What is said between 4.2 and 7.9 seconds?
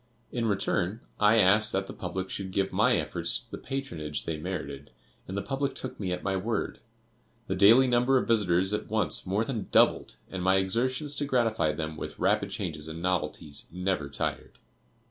they merited, and the public took me at my word. The daily